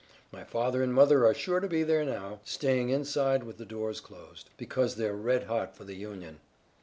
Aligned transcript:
My 0.31 0.43
father 0.43 0.81
and 0.81 0.91
mother 0.95 1.27
are 1.27 1.33
sure 1.35 1.59
to 1.59 1.67
be 1.67 1.83
there 1.83 2.03
now, 2.03 2.39
staying 2.43 2.89
inside 2.89 3.43
with 3.43 3.59
the 3.59 3.67
doors 3.67 4.01
closed, 4.01 4.49
because 4.57 4.95
they're 4.95 5.15
red 5.15 5.43
hot 5.43 5.77
for 5.77 5.83
the 5.83 5.93
Union. 5.93 6.39